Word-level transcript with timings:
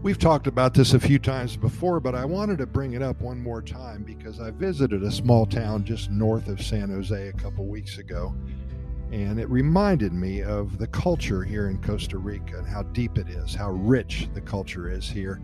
We've 0.00 0.18
talked 0.18 0.46
about 0.46 0.74
this 0.74 0.94
a 0.94 1.00
few 1.00 1.18
times 1.18 1.56
before, 1.56 1.98
but 1.98 2.14
I 2.14 2.24
wanted 2.24 2.58
to 2.58 2.66
bring 2.66 2.92
it 2.92 3.02
up 3.02 3.20
one 3.20 3.42
more 3.42 3.60
time 3.60 4.04
because 4.04 4.38
I 4.40 4.52
visited 4.52 5.02
a 5.02 5.10
small 5.10 5.44
town 5.44 5.84
just 5.84 6.08
north 6.08 6.46
of 6.46 6.62
San 6.62 6.90
Jose 6.90 7.28
a 7.28 7.32
couple 7.32 7.66
weeks 7.66 7.98
ago, 7.98 8.32
and 9.10 9.40
it 9.40 9.50
reminded 9.50 10.12
me 10.12 10.44
of 10.44 10.78
the 10.78 10.86
culture 10.86 11.42
here 11.42 11.68
in 11.68 11.82
Costa 11.82 12.16
Rica 12.16 12.58
and 12.58 12.66
how 12.66 12.84
deep 12.84 13.18
it 13.18 13.28
is, 13.28 13.56
how 13.56 13.72
rich 13.72 14.28
the 14.34 14.40
culture 14.40 14.88
is 14.88 15.10
here. 15.10 15.40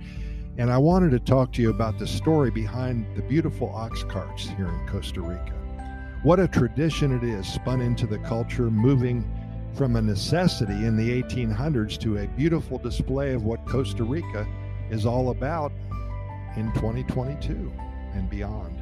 And 0.56 0.70
I 0.70 0.78
wanted 0.78 1.10
to 1.10 1.18
talk 1.18 1.52
to 1.54 1.62
you 1.62 1.70
about 1.70 1.98
the 1.98 2.06
story 2.06 2.52
behind 2.52 3.06
the 3.16 3.22
beautiful 3.22 3.70
ox 3.74 4.04
carts 4.04 4.46
here 4.50 4.68
in 4.68 4.86
Costa 4.86 5.20
Rica. 5.20 5.52
What 6.22 6.38
a 6.38 6.46
tradition 6.46 7.10
it 7.10 7.24
is, 7.24 7.48
spun 7.48 7.80
into 7.80 8.06
the 8.06 8.18
culture, 8.18 8.70
moving 8.70 9.28
from 9.74 9.96
a 9.96 10.02
necessity 10.02 10.86
in 10.86 10.96
the 10.96 11.22
1800s 11.22 11.98
to 11.98 12.18
a 12.18 12.26
beautiful 12.28 12.78
display 12.78 13.34
of 13.34 13.44
what 13.44 13.66
Costa 13.66 14.04
Rica 14.04 14.46
is 14.90 15.04
all 15.04 15.30
about 15.30 15.72
in 16.56 16.72
2022 16.74 17.72
and 18.14 18.30
beyond. 18.30 18.80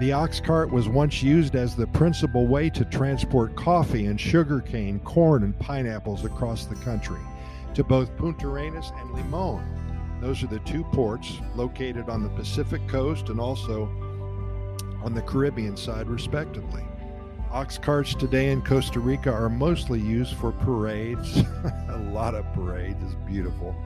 The 0.00 0.12
ox 0.12 0.40
cart 0.40 0.70
was 0.70 0.88
once 0.88 1.22
used 1.22 1.54
as 1.54 1.76
the 1.76 1.86
principal 1.86 2.46
way 2.46 2.70
to 2.70 2.84
transport 2.84 3.54
coffee 3.56 4.06
and 4.06 4.20
sugarcane, 4.20 5.00
corn, 5.00 5.42
and 5.42 5.58
pineapples 5.58 6.24
across 6.24 6.66
the 6.66 6.76
country 6.76 7.20
to 7.74 7.84
both 7.84 8.16
Punta 8.16 8.46
Arenas 8.46 8.92
and 8.96 9.12
Limon. 9.12 10.18
Those 10.20 10.42
are 10.42 10.48
the 10.48 10.60
two 10.60 10.84
ports 10.84 11.38
located 11.54 12.08
on 12.08 12.22
the 12.22 12.28
Pacific 12.30 12.86
coast 12.86 13.28
and 13.28 13.40
also 13.40 13.84
on 15.02 15.14
the 15.14 15.22
Caribbean 15.22 15.76
side, 15.76 16.08
respectively. 16.08 16.84
Ox 17.52 17.76
carts 17.76 18.14
today 18.14 18.50
in 18.50 18.62
Costa 18.62 18.98
Rica 18.98 19.30
are 19.30 19.50
mostly 19.50 20.00
used 20.00 20.34
for 20.36 20.52
parades, 20.52 21.36
a 21.90 22.08
lot 22.10 22.34
of 22.34 22.50
parades, 22.54 23.02
is 23.02 23.14
beautiful, 23.26 23.76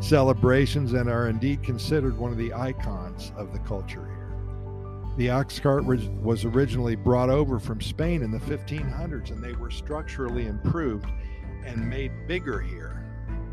celebrations, 0.00 0.92
and 0.92 1.08
are 1.08 1.28
indeed 1.28 1.62
considered 1.62 2.18
one 2.18 2.30
of 2.30 2.36
the 2.36 2.52
icons 2.52 3.32
of 3.34 3.54
the 3.54 3.58
culture 3.60 4.04
here. 4.04 5.16
The 5.16 5.30
ox 5.30 5.58
cart 5.58 5.86
was 5.86 6.44
originally 6.44 6.94
brought 6.94 7.30
over 7.30 7.58
from 7.58 7.80
Spain 7.80 8.22
in 8.22 8.30
the 8.30 8.38
1500s, 8.38 9.30
and 9.30 9.42
they 9.42 9.54
were 9.54 9.70
structurally 9.70 10.46
improved 10.46 11.08
and 11.64 11.88
made 11.88 12.12
bigger 12.26 12.60
here. 12.60 13.05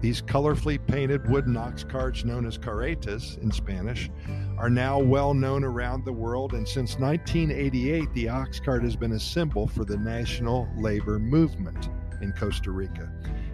These 0.03 0.21
colorfully 0.21 0.85
painted 0.85 1.29
wooden 1.29 1.55
ox 1.55 1.85
carts, 1.85 2.25
known 2.25 2.45
as 2.45 2.57
carretas 2.57 3.37
in 3.41 3.49
Spanish, 3.53 4.09
are 4.57 4.69
now 4.69 4.99
well 4.99 5.33
known 5.33 5.63
around 5.63 6.03
the 6.03 6.11
world, 6.11 6.55
and 6.55 6.67
since 6.67 6.99
1988, 6.99 8.13
the 8.13 8.27
ox 8.27 8.59
cart 8.59 8.83
has 8.83 8.97
been 8.97 9.13
a 9.13 9.19
symbol 9.19 9.65
for 9.65 9.85
the 9.85 9.95
national 9.95 10.67
labor 10.75 11.19
movement 11.19 11.87
in 12.21 12.33
Costa 12.33 12.71
Rica. 12.71 13.09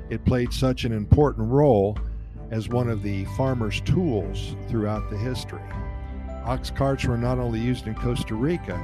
It 0.09 0.25
played 0.25 0.51
such 0.51 0.85
an 0.85 0.91
important 0.91 1.47
role 1.47 1.95
as 2.49 2.67
one 2.67 2.89
of 2.89 3.03
the 3.03 3.25
farmers' 3.37 3.81
tools 3.81 4.55
throughout 4.69 5.07
the 5.11 5.17
history. 5.17 5.61
Ox 6.45 6.71
carts 6.71 7.05
were 7.05 7.15
not 7.15 7.37
only 7.37 7.59
used 7.59 7.85
in 7.85 7.93
Costa 7.93 8.33
Rica, 8.33 8.81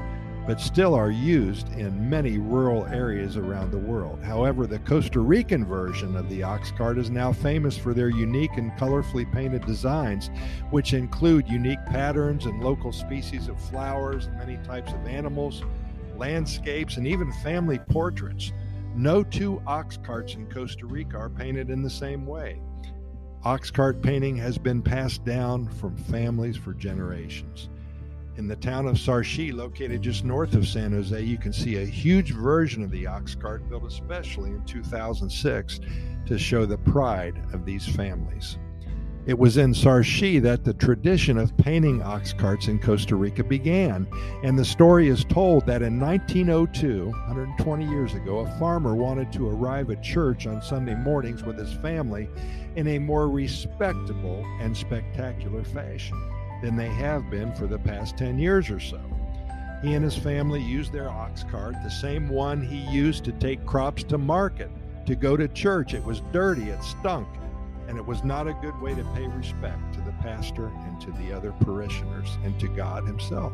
but 0.48 0.62
still 0.62 0.94
are 0.94 1.10
used 1.10 1.72
in 1.74 2.10
many 2.10 2.38
rural 2.38 2.86
areas 2.86 3.36
around 3.36 3.72
the 3.72 3.78
world. 3.78 4.24
However, 4.24 4.68
the 4.68 4.80
Costa 4.80 5.20
Rican 5.20 5.66
version 5.66 6.16
of 6.16 6.30
the 6.30 6.44
ox 6.44 6.72
cart 6.72 6.98
is 6.98 7.10
now 7.10 7.34
famous 7.34 7.78
for 7.78 7.94
their 7.94 8.10
unique 8.10 8.58
and 8.58 8.72
colorfully 8.74 9.32
painted 9.32 9.66
designs, 9.66 10.30
which 10.70 10.94
include 10.94 11.48
unique 11.48 11.84
patterns 11.86 12.46
and 12.46 12.64
local 12.64 12.92
species 12.92 13.48
of 13.48 13.60
flowers 13.60 14.30
many 14.38 14.58
types 14.58 14.92
of 14.94 15.08
animals, 15.08 15.64
landscapes, 16.16 16.98
and 16.98 17.08
even 17.08 17.32
family 17.44 17.80
portraits. 17.90 18.54
No 18.96 19.24
two 19.24 19.62
ox 19.66 19.98
carts 19.98 20.36
in 20.36 20.50
Costa 20.50 20.86
Rica 20.86 21.18
are 21.18 21.30
painted 21.30 21.70
in 21.70 21.82
the 21.82 21.90
same 21.90 22.26
way. 22.26 22.62
Ox 23.44 23.70
cart 23.70 24.02
painting 24.02 24.36
has 24.38 24.58
been 24.58 24.82
passed 24.82 25.26
down 25.26 25.68
from 25.68 25.96
families 25.96 26.58
for 26.58 26.74
generations. 26.74 27.70
In 28.38 28.50
the 28.50 28.56
town 28.58 28.86
of 28.86 28.96
Sarchi, 28.96 29.54
located 29.54 30.02
just 30.02 30.26
north 30.26 30.56
of 30.56 30.68
San 30.68 30.92
Jose, 30.92 31.22
you 31.22 31.38
can 31.38 31.54
see 31.54 31.78
a 31.78 31.86
huge 31.86 32.34
version 32.34 32.84
of 32.84 32.92
the 32.92 33.08
ox 33.08 33.34
cart 33.34 33.70
built 33.70 33.86
especially 33.86 34.50
in 34.50 34.62
2006 34.66 35.80
to 36.26 36.38
show 36.38 36.66
the 36.66 36.78
pride 36.78 37.42
of 37.54 37.64
these 37.64 37.88
families. 37.88 38.58
It 39.26 39.40
was 39.40 39.56
in 39.56 39.72
Sarchi 39.72 40.42
that 40.42 40.66
the 40.66 40.74
tradition 40.74 41.38
of 41.38 41.56
painting 41.56 42.02
ox 42.02 42.34
carts 42.34 42.68
in 42.68 42.78
Costa 42.78 43.16
Rica 43.16 43.42
began, 43.42 44.06
and 44.44 44.60
the 44.60 44.66
story 44.66 45.08
is 45.08 45.24
told 45.24 45.66
that 45.66 45.82
in 45.82 45.98
1902, 45.98 47.06
120 47.06 47.86
years 47.88 48.16
ago, 48.16 48.40
a 48.40 48.60
farmer 48.60 48.96
wanted 48.96 49.32
to 49.32 49.48
arrive 49.48 49.90
at 49.92 50.04
church 50.04 50.46
on 50.46 50.62
Sunday 50.62 50.96
mornings 50.96 51.44
with 51.44 51.58
his 51.58 51.72
family 51.78 52.28
in 52.76 52.86
a 52.88 53.00
more 53.00 53.30
respectable 53.30 54.46
and 54.60 54.76
spectacular 54.76 55.64
fashion 55.64 56.22
than 56.66 56.76
they 56.76 56.90
have 56.90 57.30
been 57.30 57.54
for 57.54 57.68
the 57.68 57.78
past 57.78 58.18
10 58.18 58.40
years 58.40 58.72
or 58.72 58.80
so. 58.80 59.00
He 59.84 59.94
and 59.94 60.04
his 60.04 60.18
family 60.18 60.60
used 60.60 60.92
their 60.92 61.10
ox 61.12 61.44
cart, 61.44 61.76
the 61.84 61.92
same 61.92 62.28
one 62.28 62.60
he 62.60 62.80
used 62.92 63.24
to 63.26 63.32
take 63.34 63.64
crops 63.68 64.04
to 64.06 64.18
market, 64.18 64.72
to 65.06 65.16
go 65.16 65.38
to 65.38 65.48
church. 65.48 65.94
It 65.94 66.04
was 66.04 66.22
dirty, 66.34 66.72
it 66.72 66.82
stunk, 66.82 67.28
and 67.88 68.00
it 68.00 68.06
was 68.06 68.24
not 68.24 68.48
a 68.48 68.58
good 68.64 68.82
way 68.82 68.96
to 68.96 69.04
pay 69.14 69.28
respect 69.28 69.94
to 69.94 70.02
the 70.02 70.14
pastor 70.24 70.72
and 70.88 71.00
to 71.02 71.12
the 71.12 71.32
other 71.32 71.52
parishioners 71.52 72.36
and 72.44 72.60
to 72.60 72.68
God 72.70 73.06
Himself. 73.06 73.54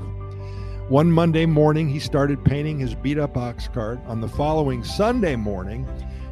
One 0.88 1.12
Monday 1.12 1.46
morning, 1.46 1.90
he 1.90 2.00
started 2.00 2.46
painting 2.46 2.80
his 2.80 2.96
beat 2.96 3.18
up 3.18 3.36
ox 3.36 3.68
cart. 3.68 4.00
On 4.08 4.22
the 4.22 4.30
following 4.30 4.86
Sunday 4.86 5.36
morning, 5.36 5.86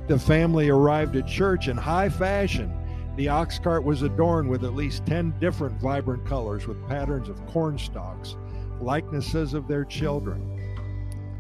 the 0.08 0.18
family 0.18 0.70
arrived 0.70 1.18
at 1.18 1.28
church 1.28 1.68
in 1.68 1.76
high 1.76 2.08
fashion 2.08 2.74
the 3.20 3.28
ox 3.28 3.60
cart 3.60 3.84
was 3.84 4.02
adorned 4.02 4.50
with 4.50 4.64
at 4.64 4.76
least 4.76 5.06
10 5.06 5.38
different 5.42 5.78
vibrant 5.82 6.26
colors 6.26 6.68
with 6.68 6.88
patterns 6.88 7.28
of 7.28 7.46
corn 7.48 7.78
stalks, 7.78 8.38
likenesses 8.80 9.54
of 9.54 9.68
their 9.68 9.84
children, 9.84 10.58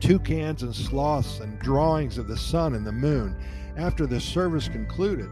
toucans 0.02 0.62
and 0.62 0.76
sloths, 0.76 1.40
and 1.40 1.58
drawings 1.60 2.18
of 2.18 2.28
the 2.28 2.36
sun 2.36 2.76
and 2.76 2.86
the 2.86 2.92
moon. 2.92 3.34
After 3.78 4.06
the 4.06 4.20
service 4.20 4.68
concluded, 4.68 5.30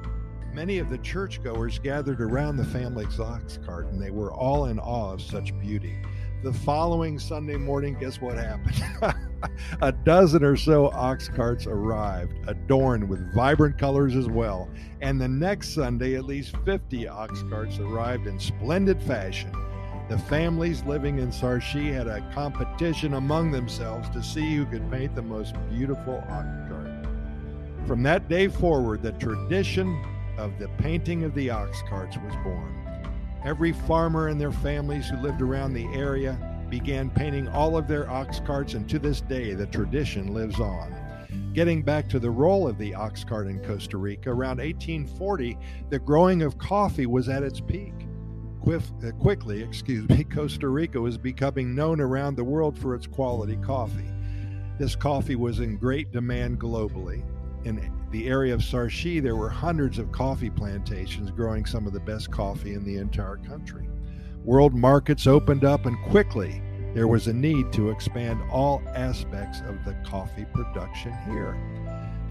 many 0.53 0.77
of 0.77 0.89
the 0.89 0.99
churchgoers 0.99 1.79
gathered 1.79 2.21
around 2.21 2.55
the 2.55 2.63
family's 2.63 3.19
ox 3.19 3.59
cart, 3.65 3.87
and 3.87 4.01
they 4.01 4.11
were 4.11 4.31
all 4.31 4.67
in 4.67 4.79
awe 4.79 5.11
of 5.11 5.21
such 5.21 5.51
beauty. 5.59 6.01
The 6.43 6.53
following 6.53 7.19
Sunday 7.19 7.57
morning, 7.57 7.97
guess 7.99 8.21
what 8.21 8.37
happened? 8.37 8.81
a 9.81 9.91
dozen 9.91 10.43
or 10.43 10.55
so 10.55 10.89
ox 10.91 11.27
carts 11.27 11.67
arrived, 11.67 12.33
adorned 12.47 13.07
with 13.07 13.33
vibrant 13.33 13.77
colors 13.77 14.15
as 14.15 14.27
well. 14.27 14.69
And 15.01 15.19
the 15.19 15.27
next 15.27 15.73
Sunday, 15.73 16.15
at 16.15 16.25
least 16.25 16.55
50 16.65 17.07
ox 17.07 17.43
carts 17.49 17.79
arrived 17.79 18.27
in 18.27 18.39
splendid 18.39 19.01
fashion. 19.03 19.51
The 20.09 20.17
families 20.17 20.83
living 20.83 21.19
in 21.19 21.29
Sarchi 21.29 21.93
had 21.93 22.07
a 22.07 22.21
competition 22.33 23.15
among 23.15 23.51
themselves 23.51 24.09
to 24.11 24.23
see 24.23 24.55
who 24.55 24.65
could 24.65 24.89
paint 24.89 25.13
the 25.15 25.21
most 25.21 25.55
beautiful 25.69 26.23
ox 26.29 26.47
cart. 26.69 27.05
From 27.85 28.03
that 28.03 28.29
day 28.29 28.47
forward, 28.47 29.01
the 29.01 29.11
tradition 29.13 30.01
of 30.37 30.57
the 30.59 30.69
painting 30.77 31.23
of 31.23 31.33
the 31.33 31.49
ox 31.49 31.81
carts 31.89 32.15
was 32.17 32.33
born. 32.43 32.73
Every 33.43 33.73
farmer 33.73 34.29
and 34.29 34.39
their 34.39 34.51
families 34.51 35.09
who 35.09 35.17
lived 35.17 35.41
around 35.41 35.73
the 35.73 35.87
area 35.87 36.37
began 36.69 37.09
painting 37.09 37.47
all 37.47 37.78
of 37.78 37.88
their 37.88 38.09
ox 38.09 38.39
carts, 38.39 38.73
and 38.73 38.89
to 38.89 39.00
this 39.00 39.22
day, 39.22 39.53
the 39.53 39.67
tradition 39.67 40.33
lives 40.33 40.59
on. 40.59 40.95
Getting 41.53 41.81
back 41.81 42.07
to 42.09 42.19
the 42.19 42.29
role 42.29 42.67
of 42.67 42.78
the 42.78 42.94
ox 42.94 43.23
cart 43.23 43.47
in 43.47 43.63
Costa 43.63 43.97
Rica, 43.97 44.29
around 44.29 44.59
1840, 44.59 45.57
the 45.89 46.00
growing 46.00 46.41
of 46.41 46.57
coffee 46.57 47.06
was 47.06 47.29
at 47.29 47.44
its 47.44 47.59
peak. 47.59 47.94
Quif, 48.63 48.83
uh, 49.03 49.11
quickly, 49.13 49.63
excuse 49.63 50.07
me, 50.09 50.23
Costa 50.23 50.67
Rica 50.67 51.00
was 51.00 51.17
becoming 51.17 51.73
known 51.73 52.00
around 52.00 52.35
the 52.35 52.44
world 52.44 52.77
for 52.77 52.94
its 52.94 53.07
quality 53.07 53.57
coffee. 53.57 54.09
This 54.77 54.95
coffee 54.95 55.35
was 55.35 55.59
in 55.59 55.77
great 55.77 56.11
demand 56.11 56.59
globally. 56.59 57.23
In 57.65 57.91
the 58.12 58.27
area 58.27 58.53
of 58.53 58.62
Sarchi, 58.62 59.21
there 59.21 59.36
were 59.36 59.50
hundreds 59.50 59.97
of 59.97 60.12
coffee 60.12 60.51
plantations 60.51 61.31
growing 61.31 61.65
some 61.65 61.88
of 61.88 61.94
the 61.94 62.00
best 62.00 62.30
coffee 62.30 62.75
in 62.75 62.83
the 62.83 62.97
entire 62.97 63.38
country. 63.38 63.89
World 64.44 64.75
markets 64.75 65.27
opened 65.27 65.65
up, 65.65 65.86
and 65.86 65.97
quickly 66.09 66.62
there 66.97 67.07
was 67.07 67.27
a 67.27 67.33
need 67.33 67.71
to 67.71 67.91
expand 67.91 68.41
all 68.51 68.81
aspects 68.95 69.59
of 69.67 69.85
the 69.85 69.94
coffee 70.03 70.47
production 70.51 71.13
here. 71.29 71.55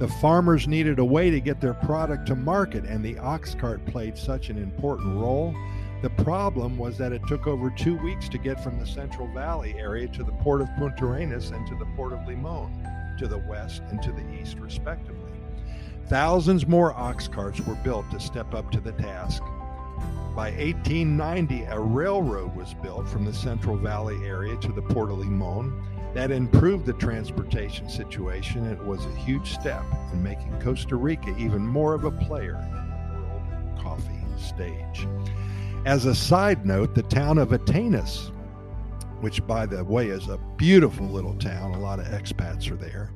The 0.01 0.09
farmers 0.09 0.67
needed 0.67 0.99
a 0.99 1.05
way 1.05 1.31
to 1.31 1.41
get 1.41 1.61
their 1.61 1.75
product 1.75 2.27
to 2.27 2.35
market, 2.35 2.85
and 2.85 3.05
the 3.05 3.17
ox 3.19 3.55
cart 3.55 3.87
played 3.87 4.19
such 4.19 4.51
an 4.51 4.59
important 4.59 5.21
role. 5.23 5.55
The 6.03 6.11
problem 6.11 6.77
was 6.79 6.99
that 6.99 7.13
it 7.13 7.23
took 7.29 7.47
over 7.47 7.71
two 7.71 7.97
weeks 7.99 8.29
to 8.29 8.39
get 8.39 8.61
from 8.61 8.81
the 8.81 8.87
Central 8.89 9.29
Valley 9.29 9.77
area 9.79 10.09
to 10.09 10.25
the 10.25 10.33
port 10.33 10.61
of 10.61 10.69
Punta 10.77 11.05
Arenas 11.05 11.51
and 11.51 11.65
to 11.69 11.77
the 11.77 11.87
port 11.95 12.13
of 12.13 12.27
Limon, 12.27 12.73
to 13.21 13.29
the 13.29 13.39
west 13.39 13.83
and 13.91 14.03
to 14.03 14.11
the 14.11 14.29
east, 14.33 14.59
respectively. 14.59 15.31
Thousands 16.09 16.67
more 16.67 16.93
ox 16.93 17.29
carts 17.29 17.61
were 17.61 17.77
built 17.77 18.11
to 18.11 18.19
step 18.19 18.53
up 18.53 18.73
to 18.73 18.81
the 18.81 18.93
task. 18.93 19.45
By 20.37 20.51
1890, 20.51 21.63
a 21.63 21.81
railroad 21.81 22.55
was 22.55 22.75
built 22.75 23.09
from 23.09 23.25
the 23.25 23.33
Central 23.33 23.75
Valley 23.75 24.23
area 24.23 24.55
to 24.59 24.71
the 24.71 24.83
Port 24.83 25.11
of 25.11 25.17
Limon 25.17 25.83
that 26.13 26.31
improved 26.31 26.85
the 26.85 26.93
transportation 26.93 27.89
situation. 27.89 28.67
It 28.67 28.85
was 28.85 29.07
a 29.07 29.15
huge 29.15 29.55
step 29.55 29.83
in 30.13 30.23
making 30.23 30.61
Costa 30.61 30.97
Rica 30.97 31.35
even 31.39 31.67
more 31.67 31.95
of 31.95 32.05
a 32.05 32.11
player 32.11 32.57
in 32.57 32.71
the 32.71 33.23
world 33.23 33.81
coffee 33.83 34.27
stage. 34.37 35.09
As 35.87 36.05
a 36.05 36.15
side 36.15 36.67
note, 36.67 36.95
the 36.95 37.05
town 37.05 37.39
of 37.39 37.55
Atenas, 37.55 38.31
which 39.23 39.45
by 39.47 39.65
the 39.65 39.83
way 39.85 40.09
is 40.09 40.29
a 40.29 40.39
beautiful 40.59 41.07
little 41.07 41.37
town, 41.37 41.73
a 41.73 41.81
lot 41.81 41.99
of 41.99 42.09
expats 42.09 42.71
are 42.71 42.77
there. 42.77 43.11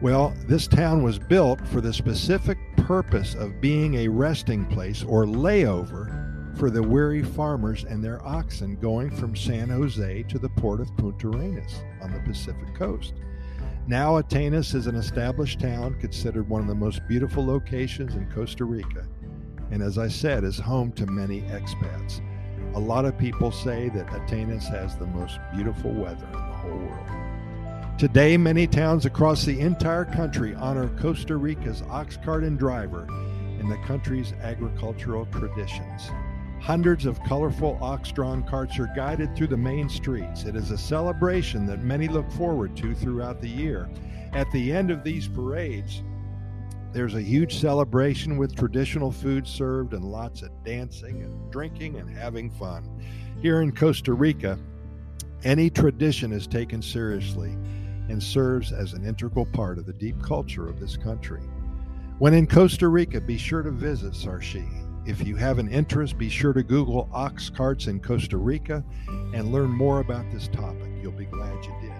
Well, 0.00 0.32
this 0.46 0.68
town 0.68 1.02
was 1.02 1.18
built 1.18 1.66
for 1.66 1.80
the 1.80 1.92
specific 1.92 2.58
purpose 2.76 3.34
of 3.34 3.60
being 3.60 3.94
a 3.96 4.06
resting 4.06 4.64
place 4.66 5.02
or 5.02 5.24
layover 5.24 6.25
for 6.56 6.70
the 6.70 6.82
weary 6.82 7.22
farmers 7.22 7.84
and 7.84 8.02
their 8.02 8.24
oxen 8.26 8.76
going 8.76 9.10
from 9.10 9.36
San 9.36 9.68
Jose 9.68 10.22
to 10.24 10.38
the 10.38 10.48
port 10.48 10.80
of 10.80 10.96
Punta 10.96 11.28
Arenas 11.28 11.82
on 12.02 12.12
the 12.12 12.20
Pacific 12.20 12.74
coast. 12.74 13.14
Now, 13.86 14.20
Atenas 14.20 14.74
is 14.74 14.86
an 14.86 14.96
established 14.96 15.60
town 15.60 16.00
considered 16.00 16.48
one 16.48 16.62
of 16.62 16.66
the 16.66 16.74
most 16.74 17.06
beautiful 17.06 17.44
locations 17.44 18.14
in 18.14 18.30
Costa 18.32 18.64
Rica, 18.64 19.06
and 19.70 19.82
as 19.82 19.98
I 19.98 20.08
said, 20.08 20.44
is 20.44 20.58
home 20.58 20.92
to 20.92 21.06
many 21.06 21.42
expats. 21.42 22.20
A 22.74 22.80
lot 22.80 23.04
of 23.04 23.18
people 23.18 23.52
say 23.52 23.90
that 23.90 24.06
Atenas 24.08 24.68
has 24.68 24.96
the 24.96 25.06
most 25.06 25.38
beautiful 25.54 25.92
weather 25.92 26.26
in 26.26 26.32
the 26.32 26.38
whole 26.38 26.78
world. 26.78 27.98
Today, 27.98 28.36
many 28.36 28.66
towns 28.66 29.06
across 29.06 29.44
the 29.44 29.60
entire 29.60 30.04
country 30.04 30.54
honor 30.54 30.88
Costa 31.00 31.36
Rica's 31.36 31.82
ox 31.88 32.16
cart 32.16 32.44
and 32.44 32.58
driver 32.58 33.06
and 33.58 33.70
the 33.70 33.78
country's 33.86 34.32
agricultural 34.42 35.26
traditions. 35.26 36.10
Hundreds 36.66 37.06
of 37.06 37.22
colorful 37.22 37.78
ox 37.80 38.10
drawn 38.10 38.42
carts 38.42 38.76
are 38.80 38.90
guided 38.96 39.36
through 39.36 39.46
the 39.46 39.56
main 39.56 39.88
streets. 39.88 40.42
It 40.46 40.56
is 40.56 40.72
a 40.72 40.76
celebration 40.76 41.64
that 41.66 41.84
many 41.84 42.08
look 42.08 42.28
forward 42.32 42.76
to 42.78 42.92
throughout 42.92 43.40
the 43.40 43.48
year. 43.48 43.88
At 44.32 44.50
the 44.50 44.72
end 44.72 44.90
of 44.90 45.04
these 45.04 45.28
parades, 45.28 46.02
there's 46.92 47.14
a 47.14 47.22
huge 47.22 47.60
celebration 47.60 48.36
with 48.36 48.56
traditional 48.56 49.12
food 49.12 49.46
served 49.46 49.94
and 49.94 50.04
lots 50.04 50.42
of 50.42 50.50
dancing 50.64 51.22
and 51.22 51.52
drinking 51.52 52.00
and 52.00 52.10
having 52.10 52.50
fun. 52.50 53.00
Here 53.40 53.62
in 53.62 53.70
Costa 53.70 54.12
Rica, 54.12 54.58
any 55.44 55.70
tradition 55.70 56.32
is 56.32 56.48
taken 56.48 56.82
seriously 56.82 57.52
and 58.08 58.20
serves 58.20 58.72
as 58.72 58.92
an 58.92 59.06
integral 59.06 59.46
part 59.46 59.78
of 59.78 59.86
the 59.86 59.92
deep 59.92 60.20
culture 60.20 60.68
of 60.68 60.80
this 60.80 60.96
country. 60.96 61.42
When 62.18 62.34
in 62.34 62.48
Costa 62.48 62.88
Rica, 62.88 63.20
be 63.20 63.38
sure 63.38 63.62
to 63.62 63.70
visit 63.70 64.14
Sarchi. 64.14 64.85
If 65.06 65.24
you 65.24 65.36
have 65.36 65.58
an 65.58 65.68
interest, 65.68 66.18
be 66.18 66.28
sure 66.28 66.52
to 66.52 66.64
Google 66.64 67.08
ox 67.12 67.48
carts 67.48 67.86
in 67.86 68.00
Costa 68.00 68.36
Rica 68.36 68.84
and 69.06 69.52
learn 69.52 69.70
more 69.70 70.00
about 70.00 70.28
this 70.32 70.48
topic. 70.48 70.90
You'll 71.00 71.12
be 71.12 71.26
glad 71.26 71.64
you 71.64 71.72
did. 71.80 71.92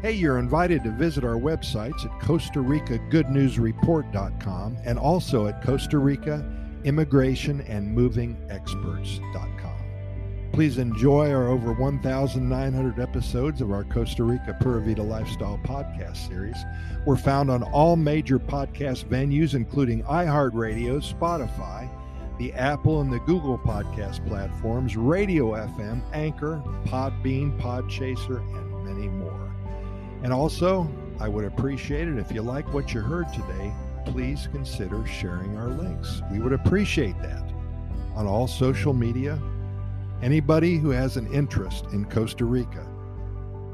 Hey, 0.00 0.12
you're 0.12 0.38
invited 0.38 0.82
to 0.84 0.90
visit 0.90 1.24
our 1.24 1.36
websites 1.36 2.04
at 2.04 2.20
Costa 2.20 2.60
Rica 2.60 2.98
Good 3.10 3.28
News 3.28 3.58
Report.com 3.58 4.78
and 4.84 4.98
also 4.98 5.46
at 5.46 5.62
Costa 5.62 5.98
Rica 5.98 6.44
Immigration 6.84 7.60
and 7.62 7.94
Moving 7.94 8.36
Experts.com. 8.48 9.72
Please 10.52 10.78
enjoy 10.78 11.32
our 11.32 11.48
over 11.48 11.72
1,900 11.72 13.00
episodes 13.00 13.60
of 13.60 13.72
our 13.72 13.84
Costa 13.84 14.24
Rica 14.24 14.56
Pura 14.60 14.80
Vida 14.80 15.02
Lifestyle 15.02 15.58
podcast 15.64 16.28
series. 16.28 16.56
We're 17.04 17.16
found 17.16 17.50
on 17.50 17.62
all 17.64 17.96
major 17.96 18.38
podcast 18.38 19.06
venues, 19.06 19.54
including 19.54 20.04
iHeartRadio, 20.04 21.02
Spotify, 21.02 21.90
the 22.38 22.52
Apple 22.54 23.00
and 23.00 23.12
the 23.12 23.20
Google 23.20 23.58
podcast 23.58 24.26
platforms, 24.26 24.96
Radio 24.96 25.52
FM, 25.52 26.02
Anchor, 26.12 26.62
Podbean, 26.84 27.58
Podchaser, 27.60 28.38
and 28.56 28.84
many 28.84 29.08
more. 29.08 29.52
And 30.22 30.32
also, 30.32 30.90
I 31.20 31.28
would 31.28 31.44
appreciate 31.44 32.08
it 32.08 32.18
if 32.18 32.32
you 32.32 32.42
like 32.42 32.72
what 32.72 32.92
you 32.92 33.00
heard 33.00 33.32
today, 33.32 33.72
please 34.06 34.48
consider 34.52 35.06
sharing 35.06 35.56
our 35.56 35.68
links. 35.68 36.22
We 36.30 36.40
would 36.40 36.52
appreciate 36.52 37.18
that 37.20 37.42
on 38.14 38.26
all 38.26 38.46
social 38.46 38.92
media 38.92 39.40
Anybody 40.24 40.78
who 40.78 40.88
has 40.88 41.18
an 41.18 41.30
interest 41.34 41.84
in 41.92 42.06
Costa 42.06 42.46
Rica 42.46 42.86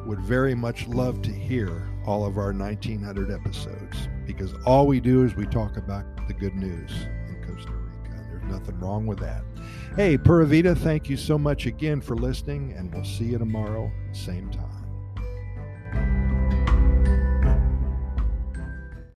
would 0.04 0.20
very 0.20 0.52
much 0.52 0.88
love 0.88 1.22
to 1.22 1.30
hear 1.30 1.88
all 2.04 2.26
of 2.26 2.38
our 2.38 2.52
1900 2.52 3.30
episodes 3.30 4.08
because 4.26 4.52
all 4.66 4.88
we 4.88 4.98
do 4.98 5.22
is 5.24 5.36
we 5.36 5.46
talk 5.46 5.76
about 5.76 6.04
the 6.26 6.34
good 6.34 6.56
news 6.56 6.90
nothing 8.50 8.79
wrong 8.81 9.06
with 9.06 9.19
that. 9.20 9.43
Hey, 9.97 10.19
Pura 10.19 10.47
Vida, 10.47 10.75
thank 10.75 11.08
you 11.08 11.17
so 11.17 11.38
much 11.38 11.67
again 11.67 12.00
for 12.00 12.17
listening, 12.17 12.73
and 12.76 12.94
we'll 12.94 13.05
see 13.05 13.25
you 13.25 13.38
tomorrow, 13.38 13.91
same 14.12 14.50
time. 14.50 14.69